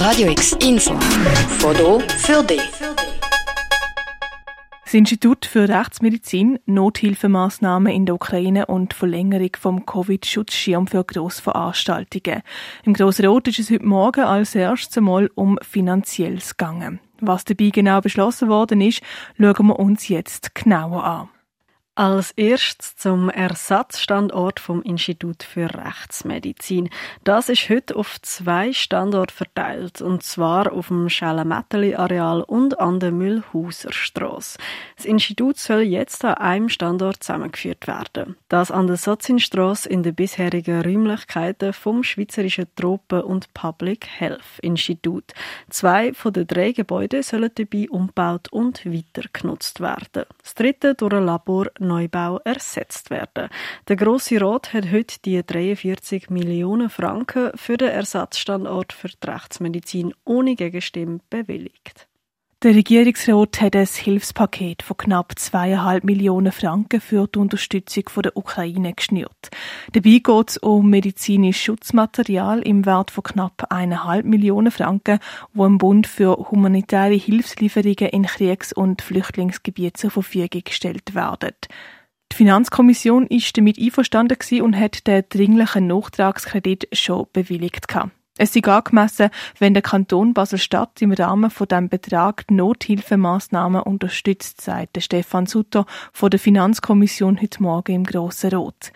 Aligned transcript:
Radio 0.00 0.30
X 0.30 0.56
Info. 0.66 0.98
Foto 1.58 2.00
für 2.16 2.42
dich. 2.42 2.62
Das 4.82 4.94
Institut 4.94 5.44
für 5.44 5.68
Rechtsmedizin, 5.68 6.58
Nothilfemaßnahmen 6.64 7.92
in 7.92 8.06
der 8.06 8.14
Ukraine 8.14 8.64
und 8.64 8.94
Verlängerung 8.94 9.50
vom 9.60 9.84
Covid-Schutzschirm 9.84 10.86
für 10.86 11.04
Grossveranstaltungen. 11.04 12.40
Im 12.84 12.94
Grossen 12.94 13.26
Rot 13.26 13.48
ist 13.48 13.58
es 13.58 13.70
heute 13.70 13.84
Morgen 13.84 14.24
als 14.24 14.54
erstes 14.54 15.02
Mal 15.02 15.30
um 15.34 15.58
Finanzielles 15.60 16.56
gegangen. 16.56 17.00
Was 17.20 17.44
dabei 17.44 17.68
genau 17.68 18.00
beschlossen 18.00 18.48
worden 18.48 18.80
ist, 18.80 19.02
schauen 19.36 19.66
wir 19.66 19.78
uns 19.78 20.08
jetzt 20.08 20.54
genauer 20.54 21.04
an. 21.04 21.28
Als 22.00 22.30
erstes 22.30 22.96
zum 22.96 23.28
Ersatzstandort 23.28 24.58
vom 24.58 24.80
Institut 24.80 25.42
für 25.42 25.68
Rechtsmedizin. 25.68 26.88
Das 27.24 27.50
ist 27.50 27.68
heute 27.68 27.94
auf 27.94 28.18
zwei 28.22 28.72
Standorte 28.72 29.34
verteilt, 29.34 30.00
und 30.00 30.22
zwar 30.22 30.72
auf 30.72 30.88
dem 30.88 31.10
Schellemetteli-Areal 31.10 32.40
und 32.40 32.80
an 32.80 33.00
der 33.00 33.12
Müllhauser 33.12 33.92
Strasse. 33.92 34.56
Das 34.96 35.04
Institut 35.04 35.58
soll 35.58 35.80
jetzt 35.82 36.24
an 36.24 36.36
einem 36.36 36.68
Standort 36.70 37.22
zusammengeführt 37.22 37.86
werden. 37.86 38.36
Das 38.48 38.70
an 38.70 38.86
der 38.86 38.96
Sozinstrasse 38.96 39.86
in 39.86 40.02
den 40.02 40.14
bisherigen 40.14 40.80
Räumlichkeiten 40.80 41.74
vom 41.74 42.02
Schweizerischen 42.02 42.68
Tropen- 42.76 43.24
und 43.24 43.52
Public 43.52 44.06
Health 44.06 44.58
Institut. 44.62 45.34
Zwei 45.68 46.14
von 46.14 46.32
den 46.32 46.46
drei 46.46 46.72
Gebäuden 46.72 47.22
sollen 47.22 47.50
dabei 47.54 47.90
umgebaut 47.90 48.48
und 48.50 48.86
weiter 48.86 49.28
genutzt 49.34 49.80
werden. 49.80 50.24
Das 50.42 50.54
dritte 50.54 50.94
durch 50.94 51.12
ein 51.12 51.26
Labor 51.26 51.66
Neubau 51.90 52.38
ersetzt 52.44 53.10
werden. 53.10 53.48
Der 53.88 53.96
Grosse 53.96 54.40
Rat 54.40 54.72
hat 54.72 54.92
heute 54.92 55.16
die 55.24 55.44
43 55.44 56.30
Millionen 56.30 56.88
Franken 56.88 57.50
für 57.56 57.76
den 57.76 57.88
Ersatzstandort 57.90 58.92
für 58.92 59.08
die 59.08 59.28
Rechtsmedizin 59.28 60.14
ohne 60.24 60.54
Gegenstimme 60.54 61.18
bewilligt. 61.30 62.09
Der 62.62 62.74
Regierungsrat 62.74 63.62
hat 63.62 63.74
ein 63.74 63.86
Hilfspaket 63.86 64.82
von 64.82 64.98
knapp 64.98 65.32
zweieinhalb 65.38 66.04
Millionen 66.04 66.52
Franken 66.52 67.00
für 67.00 67.26
die 67.26 67.38
Unterstützung 67.38 68.04
der 68.22 68.36
Ukraine 68.36 68.92
geschnürt. 68.92 69.48
Dabei 69.94 70.20
geht 70.22 70.50
es 70.50 70.58
um 70.58 70.90
medizinisches 70.90 71.62
Schutzmaterial 71.62 72.60
im 72.60 72.84
Wert 72.84 73.12
von 73.12 73.24
knapp 73.24 73.68
eineinhalb 73.70 74.26
Millionen 74.26 74.70
Franken, 74.70 75.20
wo 75.54 75.64
im 75.64 75.78
Bund 75.78 76.06
für 76.06 76.36
humanitäre 76.50 77.14
Hilfslieferungen 77.14 78.10
in 78.10 78.26
Kriegs- 78.26 78.74
und 78.74 79.00
Flüchtlingsgebieten 79.00 79.94
zur 79.94 80.10
Verfügung 80.10 80.60
gestellt 80.62 81.14
werden. 81.14 81.54
Die 82.30 82.36
Finanzkommission 82.36 83.26
ist 83.28 83.56
damit 83.56 83.78
einverstanden 83.78 84.36
und 84.60 84.78
hat 84.78 85.06
den 85.06 85.24
dringlichen 85.30 85.86
Nachtragskredit 85.86 86.88
schon 86.92 87.26
bewilligt. 87.32 87.88
Gehabt. 87.88 88.19
Es 88.42 88.56
ist 88.56 88.66
angemessen, 88.66 89.28
wenn 89.58 89.74
der 89.74 89.82
Kanton 89.82 90.32
Basel-Stadt 90.32 91.02
im 91.02 91.12
Rahmen 91.12 91.50
von 91.50 91.68
dem 91.68 91.90
Betrag 91.90 92.46
die 92.46 92.54
Nothilfemaßnahmen 92.54 93.82
unterstützt, 93.82 94.62
sagt 94.62 94.96
Stefan 95.02 95.44
Sutter 95.44 95.84
von 96.10 96.30
der 96.30 96.40
Finanzkommission 96.40 97.38
heute 97.38 97.62
Morgen 97.62 97.96
im 97.96 98.04
Grossen 98.04 98.54
Rot. 98.54 98.92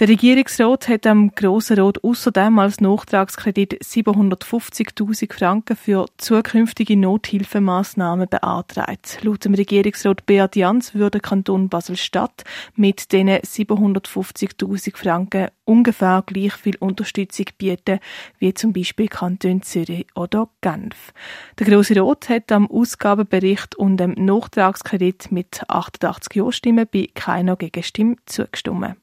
Der 0.00 0.08
Regierungsrat 0.08 0.88
hat 0.88 1.06
am 1.06 1.30
Grossen 1.36 1.78
Rat 1.78 2.02
außerdem 2.02 2.58
als 2.58 2.80
Nachtragskredit 2.80 3.80
750.000 3.80 5.32
Franken 5.32 5.76
für 5.76 6.06
zukünftige 6.18 6.96
Nothilfemaßnahmen 6.96 8.28
beantragt. 8.28 9.18
Laut 9.22 9.44
dem 9.44 9.54
Regierungsrat 9.54 10.26
Beat 10.26 10.56
Jans 10.56 10.94
würde 10.94 11.20
Kanton 11.20 11.68
Basel-Stadt 11.68 12.42
mit 12.74 13.12
diesen 13.12 13.28
750.000 13.28 14.96
Franken 14.96 15.46
ungefähr 15.64 16.24
gleich 16.26 16.54
viel 16.54 16.76
Unterstützung 16.80 17.46
bieten 17.56 18.00
wie 18.40 18.52
zum 18.52 18.72
Beispiel 18.72 19.06
Kanton 19.06 19.62
Zürich 19.62 20.08
oder 20.16 20.48
Genf. 20.60 21.12
Der 21.60 21.68
Grosse 21.68 21.94
Rat 22.02 22.28
hat 22.28 22.50
am 22.50 22.68
Ausgabenbericht 22.68 23.76
und 23.76 23.98
dem 23.98 24.14
Nachtragskredit 24.14 25.30
mit 25.30 25.62
88 25.68 26.34
Ja-Stimmen 26.34 26.88
bei 26.92 27.08
keiner 27.14 27.54
Gegenstimme 27.54 28.16
zugestimmt. 28.26 28.96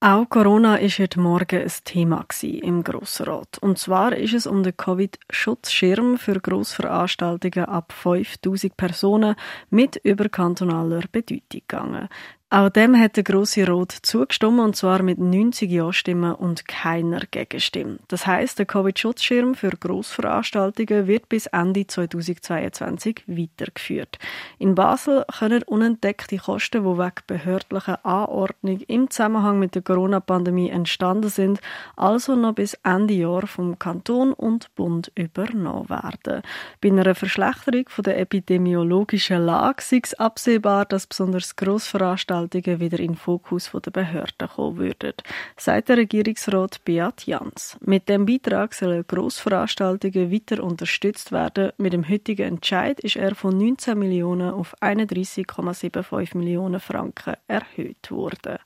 Auch 0.00 0.28
Corona 0.28 0.76
ist 0.76 0.98
heute 0.98 1.20
Morgen 1.20 1.62
ein 1.62 1.72
Thema 1.84 2.22
im 2.42 2.84
Grossrat. 2.84 3.56
Und 3.62 3.78
zwar 3.78 4.14
ist 4.14 4.34
es 4.34 4.46
um 4.46 4.62
den 4.62 4.76
Covid-Schutzschirm 4.76 6.18
für 6.18 6.38
Grossveranstaltungen 6.38 7.64
ab 7.64 7.92
5000 7.92 8.76
Personen 8.76 9.36
mit 9.70 9.96
überkantonaler 9.96 11.00
Bedeutung 11.10 11.40
gegangen. 11.48 12.08
Auch 12.56 12.70
dem 12.70 12.98
hat 12.98 13.16
der 13.16 13.22
Grosse 13.22 13.66
Rot 13.66 13.92
zugestimmt, 13.92 14.60
und 14.60 14.74
zwar 14.74 15.02
mit 15.02 15.18
90 15.18 15.70
Ja-Stimmen 15.70 16.32
und 16.34 16.66
keiner 16.66 17.20
Gegenstimme. 17.30 17.98
Das 18.08 18.26
heißt, 18.26 18.58
der 18.58 18.64
Covid-Schutzschirm 18.64 19.54
für 19.54 19.68
Grossveranstaltungen 19.68 21.06
wird 21.06 21.28
bis 21.28 21.44
Ende 21.48 21.86
2022 21.86 23.24
weitergeführt. 23.26 24.18
In 24.58 24.74
Basel 24.74 25.26
können 25.38 25.64
unentdeckte 25.64 26.38
Kosten, 26.38 26.84
die 26.84 26.98
wegen 26.98 27.22
behördlicher 27.26 28.06
Anordnung 28.06 28.80
im 28.88 29.10
Zusammenhang 29.10 29.58
mit 29.58 29.74
der 29.74 29.82
Corona-Pandemie 29.82 30.70
entstanden 30.70 31.28
sind, 31.28 31.60
also 31.94 32.36
noch 32.36 32.54
bis 32.54 32.72
Ende 32.82 33.12
Jahr 33.12 33.46
vom 33.46 33.78
Kanton 33.78 34.32
und 34.32 34.74
Bund 34.76 35.12
übernommen 35.14 35.90
werden. 35.90 36.40
Bei 36.80 36.88
einer 36.88 37.14
Verschlechterung 37.14 37.84
der 37.98 38.18
epidemiologischen 38.18 39.44
Lage 39.44 39.82
sei 39.82 40.00
es 40.02 40.14
absehbar, 40.14 40.86
dass 40.86 41.06
besonders 41.06 41.54
Grossveranstaltungen 41.56 42.45
Veranstaltungen 42.46 42.80
wieder 42.80 42.98
in 42.98 43.12
den 43.12 43.16
Fokus 43.16 43.70
der 43.72 43.90
Behörden 43.90 44.48
kommen 44.48 44.76
würden, 44.78 45.12
sagt 45.56 45.88
der 45.88 45.98
Regierungsrat 45.98 46.84
Beat 46.84 47.26
Jans. 47.26 47.76
Mit 47.80 48.08
dem 48.08 48.26
Beitrag 48.26 48.74
sollen 48.74 49.04
Grossveranstaltungen 49.06 50.30
weiter 50.30 50.62
unterstützt 50.62 51.32
werden. 51.32 51.72
Mit 51.78 51.92
dem 51.92 52.08
heutigen 52.08 52.48
Entscheid 52.48 53.00
ist 53.00 53.16
er 53.16 53.34
von 53.34 53.56
19 53.56 53.98
Millionen 53.98 54.50
auf 54.50 54.74
31,75 54.80 56.36
Millionen 56.36 56.80
Franken 56.80 57.34
erhöht 57.46 58.10
worden. 58.10 58.58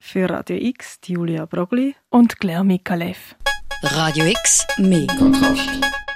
Für 0.00 0.30
Radio 0.30 0.56
X 0.56 1.00
Julia 1.06 1.44
Brogli 1.46 1.94
und 2.10 2.38
Claire 2.38 2.64
Mikalev. 2.64 3.34
Radio 3.82 4.26
X, 4.26 4.66
mehr 4.78 5.06
Kontrast. 5.18 6.07